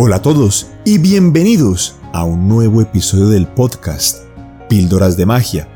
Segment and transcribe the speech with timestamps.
[0.00, 4.26] Hola a todos y bienvenidos a un nuevo episodio del podcast
[4.68, 5.68] Píldoras de Magia.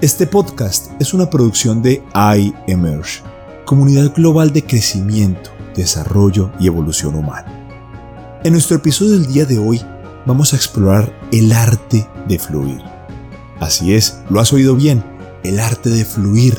[0.00, 2.02] Este podcast es una producción de
[2.66, 3.22] iEmerge,
[3.64, 8.40] comunidad global de crecimiento, desarrollo y evolución humana.
[8.42, 9.80] En nuestro episodio del día de hoy
[10.26, 12.82] vamos a explorar el arte de fluir.
[13.60, 15.04] Así es, lo has oído bien,
[15.44, 16.58] el arte de fluir.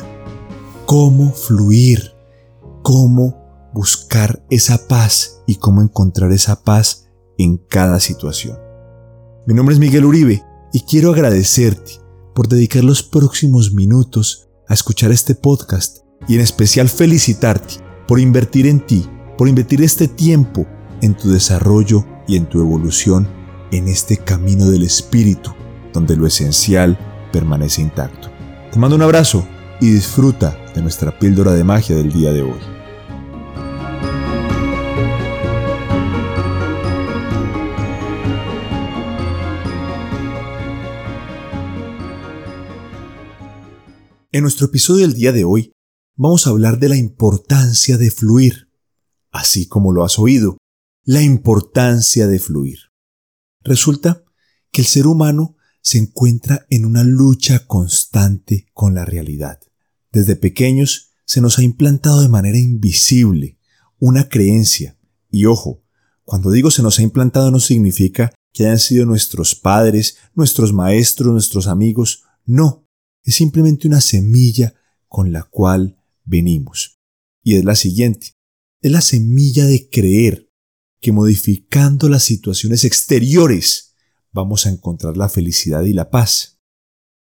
[0.86, 2.14] ¿Cómo fluir?
[2.80, 3.41] ¿Cómo
[3.72, 7.08] buscar esa paz y cómo encontrar esa paz
[7.38, 8.58] en cada situación.
[9.46, 11.92] Mi nombre es Miguel Uribe y quiero agradecerte
[12.34, 15.98] por dedicar los próximos minutos a escuchar este podcast
[16.28, 17.74] y en especial felicitarte
[18.06, 20.66] por invertir en ti, por invertir este tiempo
[21.00, 23.28] en tu desarrollo y en tu evolución
[23.72, 25.52] en este camino del espíritu,
[25.92, 26.98] donde lo esencial
[27.32, 28.28] permanece intacto.
[28.70, 29.44] Te mando un abrazo
[29.80, 32.81] y disfruta de nuestra píldora de magia del día de hoy.
[44.34, 45.74] En nuestro episodio del día de hoy
[46.16, 48.70] vamos a hablar de la importancia de fluir,
[49.30, 50.56] así como lo has oído,
[51.04, 52.78] la importancia de fluir.
[53.60, 54.24] Resulta
[54.70, 59.60] que el ser humano se encuentra en una lucha constante con la realidad.
[60.10, 63.58] Desde pequeños se nos ha implantado de manera invisible
[63.98, 64.96] una creencia,
[65.28, 65.84] y ojo,
[66.24, 71.34] cuando digo se nos ha implantado no significa que hayan sido nuestros padres, nuestros maestros,
[71.34, 72.88] nuestros amigos, no,
[73.24, 74.74] es simplemente una semilla
[75.06, 77.00] con la cual venimos.
[77.42, 78.34] Y es la siguiente.
[78.80, 80.50] Es la semilla de creer
[81.00, 83.94] que modificando las situaciones exteriores
[84.32, 86.60] vamos a encontrar la felicidad y la paz.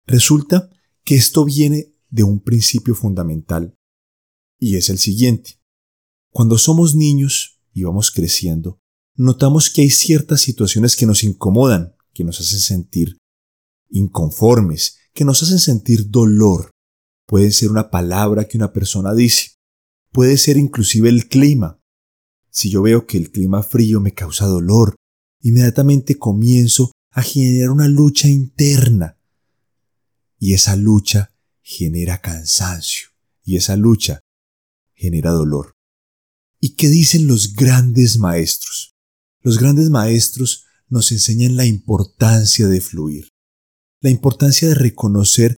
[0.06, 0.70] Resulta
[1.04, 3.76] que esto viene de un principio fundamental
[4.59, 5.62] y es el siguiente.
[6.31, 8.80] Cuando somos niños y vamos creciendo,
[9.16, 13.18] notamos que hay ciertas situaciones que nos incomodan, que nos hacen sentir
[13.90, 16.72] inconformes, que nos hacen sentir dolor.
[17.28, 19.57] Puede ser una palabra que una persona dice.
[20.13, 21.78] Puede ser inclusive el clima.
[22.50, 24.96] Si yo veo que el clima frío me causa dolor,
[25.41, 29.18] inmediatamente comienzo a generar una lucha interna.
[30.38, 33.09] Y esa lucha genera cansancio.
[33.44, 34.22] Y esa lucha
[34.94, 35.74] genera dolor.
[36.62, 38.96] ¿Y qué dicen los grandes maestros?
[39.41, 43.34] Los grandes maestros nos enseñan la importancia de fluir
[44.02, 45.58] la importancia de reconocer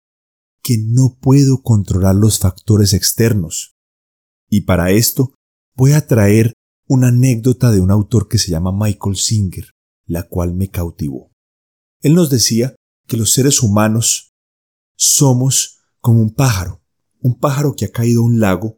[0.62, 3.76] que no puedo controlar los factores externos.
[4.50, 5.34] Y para esto
[5.76, 6.54] voy a traer
[6.88, 9.72] una anécdota de un autor que se llama Michael Singer,
[10.06, 11.32] la cual me cautivó.
[12.02, 12.76] Él nos decía
[13.08, 14.32] que los seres humanos
[14.96, 16.82] somos como un pájaro,
[17.22, 18.78] un pájaro que ha caído a un lago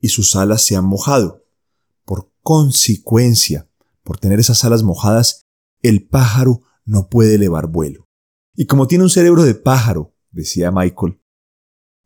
[0.00, 1.44] y sus alas se han mojado.
[2.04, 3.68] Por consecuencia,
[4.02, 5.42] por tener esas alas mojadas,
[5.82, 8.08] el pájaro no puede elevar vuelo.
[8.54, 11.20] Y como tiene un cerebro de pájaro, decía Michael,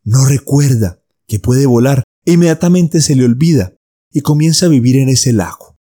[0.03, 3.75] no recuerda que puede volar e inmediatamente se le olvida
[4.11, 5.77] y comienza a vivir en ese lago.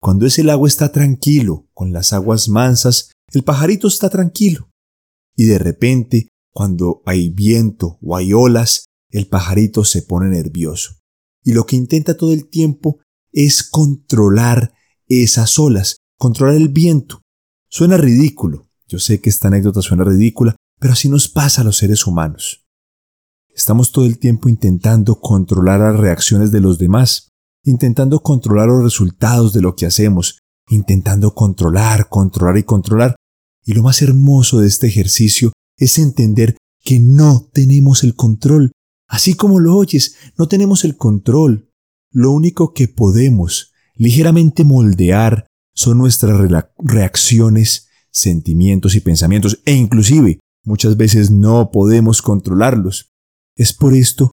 [0.00, 4.70] Cuando ese lago está tranquilo, con las aguas mansas, el pajarito está tranquilo.
[5.36, 10.96] Y de repente, cuando hay viento o hay olas, el pajarito se pone nervioso.
[11.44, 13.00] Y lo que intenta todo el tiempo
[13.32, 14.72] es controlar
[15.06, 17.20] esas olas, controlar el viento.
[17.68, 21.76] Suena ridículo, yo sé que esta anécdota suena ridícula, pero así nos pasa a los
[21.76, 22.66] seres humanos.
[23.54, 27.28] Estamos todo el tiempo intentando controlar las reacciones de los demás,
[27.62, 33.14] intentando controlar los resultados de lo que hacemos, intentando controlar, controlar y controlar.
[33.64, 38.72] Y lo más hermoso de este ejercicio es entender que no tenemos el control.
[39.06, 41.70] Así como lo oyes, no tenemos el control.
[42.10, 46.40] Lo único que podemos ligeramente moldear son nuestras
[46.78, 53.10] reacciones sentimientos y pensamientos e inclusive muchas veces no podemos controlarlos.
[53.56, 54.32] Es por esto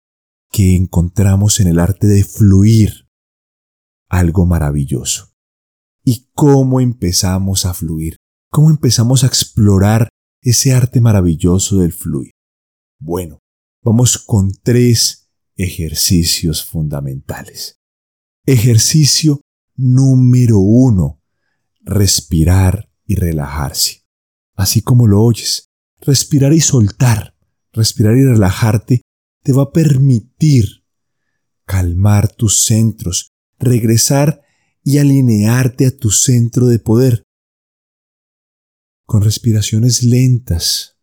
[0.52, 3.08] que encontramos en el arte de fluir
[4.08, 5.34] algo maravilloso.
[6.04, 8.18] ¿Y cómo empezamos a fluir?
[8.52, 10.10] ¿Cómo empezamos a explorar
[10.42, 12.32] ese arte maravilloso del fluir?
[13.00, 13.40] Bueno,
[13.84, 17.78] vamos con tres ejercicios fundamentales.
[18.46, 19.42] Ejercicio
[19.76, 21.22] número uno,
[21.82, 24.04] respirar y relajarse.
[24.56, 25.70] Así como lo oyes,
[26.00, 27.36] respirar y soltar,
[27.72, 29.02] respirar y relajarte
[29.42, 30.86] te va a permitir
[31.66, 34.42] calmar tus centros, regresar
[34.84, 37.24] y alinearte a tu centro de poder.
[39.06, 40.98] Con respiraciones lentas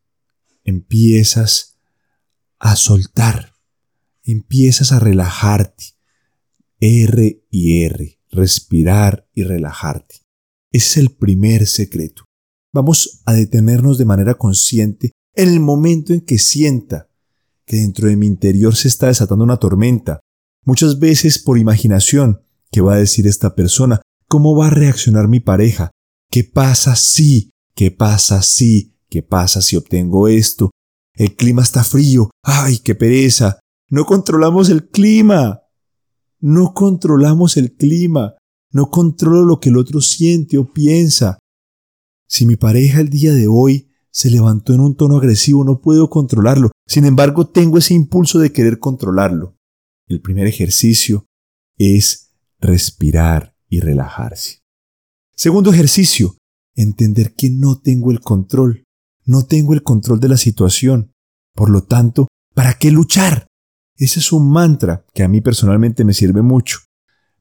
[0.64, 1.78] empiezas
[2.58, 3.54] a soltar,
[4.22, 5.84] empiezas a relajarte.
[6.82, 10.22] R y R, respirar y relajarte.
[10.72, 12.24] Ese es el primer secreto.
[12.72, 17.08] Vamos a detenernos de manera consciente en el momento en que sienta
[17.66, 20.20] que dentro de mi interior se está desatando una tormenta,
[20.64, 24.00] muchas veces por imaginación, ¿qué va a decir esta persona?
[24.28, 25.90] ¿Cómo va a reaccionar mi pareja?
[26.30, 27.50] ¿Qué pasa si?
[27.74, 28.96] ¿Qué pasa si?
[29.08, 30.70] ¿Qué pasa si obtengo esto?
[31.14, 32.30] El clima está frío.
[32.44, 33.58] ¡Ay, qué pereza!
[33.88, 35.62] No controlamos el clima.
[36.38, 38.34] No controlamos el clima.
[38.72, 41.38] No controlo lo que el otro siente o piensa.
[42.28, 46.10] Si mi pareja el día de hoy se levantó en un tono agresivo, no puedo
[46.10, 46.70] controlarlo.
[46.86, 49.56] Sin embargo, tengo ese impulso de querer controlarlo.
[50.06, 51.26] El primer ejercicio
[51.78, 54.60] es respirar y relajarse.
[55.34, 56.36] Segundo ejercicio,
[56.74, 58.84] entender que no tengo el control.
[59.24, 61.12] No tengo el control de la situación.
[61.54, 63.46] Por lo tanto, ¿para qué luchar?
[63.96, 66.78] Ese es un mantra que a mí personalmente me sirve mucho.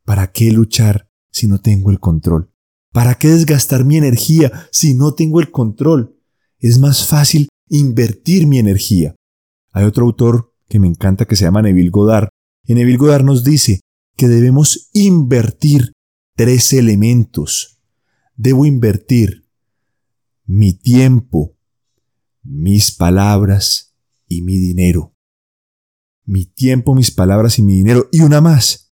[0.03, 1.08] ¿Para qué luchar
[1.39, 2.51] si no tengo el control?
[2.91, 6.18] ¿Para qué desgastar mi energía si no tengo el control?
[6.57, 9.15] Es más fácil invertir mi energía.
[9.71, 12.30] Hay otro autor que me encanta que se llama Neville Goddard.
[12.65, 13.81] Y Neville Goddard nos dice
[14.15, 15.91] que debemos invertir
[16.36, 17.81] tres elementos.
[18.36, 19.47] Debo invertir
[20.45, 21.57] mi tiempo,
[22.44, 23.95] mis palabras
[24.27, 25.15] y mi dinero.
[26.25, 28.07] Mi tiempo, mis palabras y mi dinero.
[28.12, 28.94] Y una más,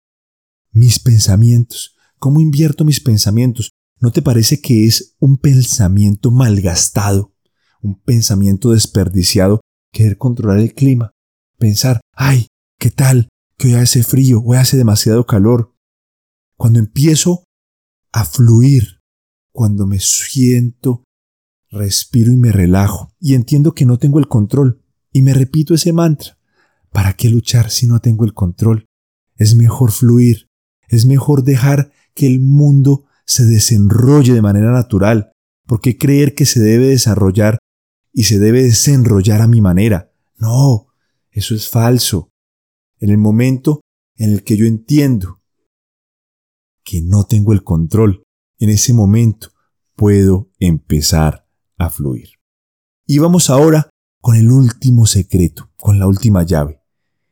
[0.72, 1.95] mis pensamientos.
[2.24, 3.74] ¿Cómo invierto mis pensamientos?
[4.00, 7.36] ¿No te parece que es un pensamiento malgastado,
[7.81, 9.60] un pensamiento desperdiciado
[9.92, 11.12] querer controlar el clima?
[11.58, 12.48] Pensar, ay,
[12.80, 13.28] ¿qué tal?
[13.58, 15.75] Que hoy hace frío, hoy hace demasiado calor.
[16.56, 17.44] Cuando empiezo
[18.14, 19.02] a fluir,
[19.52, 21.04] cuando me siento,
[21.72, 24.81] respiro y me relajo y entiendo que no tengo el control
[25.12, 26.38] y me repito ese mantra.
[26.90, 28.86] ¿Para qué luchar si no tengo el control?
[29.36, 30.48] Es mejor fluir,
[30.88, 35.31] es mejor dejar que el mundo se desenrolle de manera natural,
[35.65, 37.60] porque creer que se debe desarrollar
[38.12, 40.12] y se debe desenrollar a mi manera.
[40.38, 40.88] No,
[41.31, 42.30] eso es falso.
[43.00, 43.81] En el momento
[44.15, 45.42] en el que yo entiendo
[46.83, 48.24] que no tengo el control,
[48.59, 49.50] en ese momento
[49.95, 52.30] puedo empezar a fluir.
[53.06, 53.89] Y vamos ahora
[54.21, 56.81] con el último secreto, con la última llave,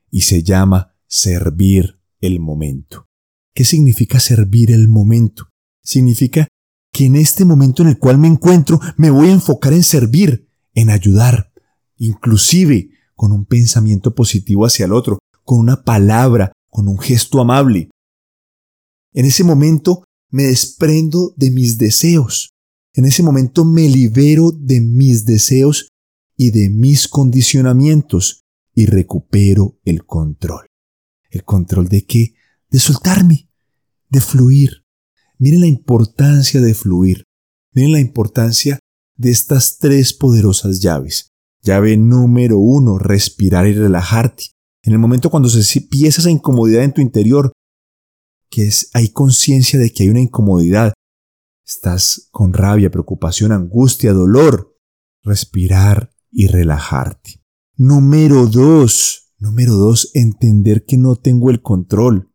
[0.10, 3.08] y se llama servir el momento.
[3.54, 5.50] ¿Qué significa servir el momento?
[5.84, 6.48] Significa
[6.94, 10.48] que en este momento en el cual me encuentro me voy a enfocar en servir,
[10.74, 11.52] en ayudar,
[11.98, 17.90] inclusive con un pensamiento positivo hacia el otro, con una palabra, con un gesto amable.
[19.14, 22.52] En ese momento me desprendo de mis deseos.
[22.94, 25.90] En ese momento me libero de mis deseos
[26.38, 28.42] y de mis condicionamientos
[28.74, 30.66] y recupero el control.
[31.30, 32.34] ¿El control de qué?
[32.72, 33.50] De soltarme,
[34.10, 34.86] de fluir.
[35.38, 37.26] Miren la importancia de fluir.
[37.74, 38.80] Miren la importancia
[39.16, 41.32] de estas tres poderosas llaves.
[41.62, 44.46] Llave número uno, respirar y relajarte.
[44.84, 47.52] En el momento cuando se empieza esa incomodidad en tu interior,
[48.50, 50.94] que es, hay conciencia de que hay una incomodidad,
[51.66, 54.76] estás con rabia, preocupación, angustia, dolor,
[55.24, 57.44] respirar y relajarte.
[57.76, 62.31] Número dos, número dos, entender que no tengo el control.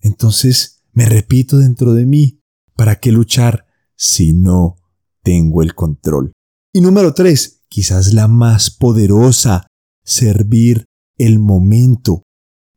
[0.00, 2.40] Entonces me repito dentro de mí,
[2.74, 3.66] ¿para qué luchar
[3.96, 4.76] si no
[5.22, 6.32] tengo el control?
[6.72, 9.66] Y número tres, quizás la más poderosa,
[10.04, 10.86] servir
[11.18, 12.22] el momento.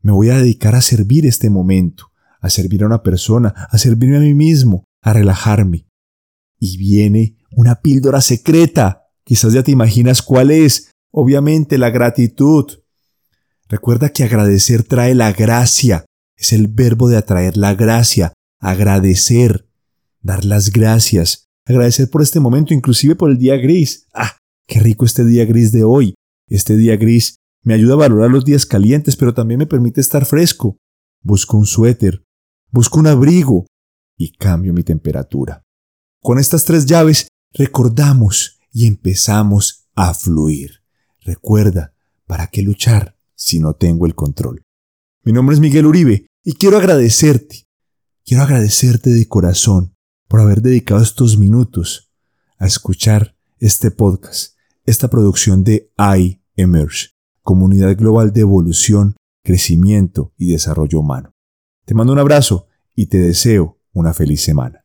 [0.01, 2.12] Me voy a dedicar a servir este momento,
[2.42, 5.88] a servir a una persona, a servirme a mí mismo, a relajarme.
[6.60, 9.03] Y viene una píldora secreta.
[9.24, 10.92] Quizás ya te imaginas cuál es.
[11.12, 12.65] Obviamente la gratitud.
[13.70, 16.06] Recuerda que agradecer trae la gracia.
[16.44, 18.34] Es el verbo de atraer la gracia.
[18.60, 19.70] Agradecer.
[20.22, 21.46] Dar las gracias.
[21.66, 24.10] Agradecer por este momento, inclusive por el día gris.
[24.14, 24.36] Ah,
[24.68, 26.16] qué rico este día gris de hoy.
[26.50, 30.26] Este día gris me ayuda a valorar los días calientes, pero también me permite estar
[30.26, 30.76] fresco.
[31.22, 32.26] Busco un suéter.
[32.72, 33.66] Busco un abrigo.
[34.18, 35.64] Y cambio mi temperatura.
[36.22, 40.82] Con estas tres llaves recordamos y empezamos a fluir.
[41.22, 41.94] Recuerda,
[42.28, 44.62] ¿para qué luchar si no tengo el control?
[45.24, 47.68] Mi nombre es Miguel Uribe y quiero agradecerte.
[48.26, 49.96] Quiero agradecerte de corazón
[50.28, 52.12] por haber dedicado estos minutos
[52.58, 57.10] a escuchar este podcast, esta producción de iEmerge,
[57.42, 61.34] Comunidad Global de Evolución, Crecimiento y Desarrollo Humano.
[61.86, 64.83] Te mando un abrazo y te deseo una feliz semana.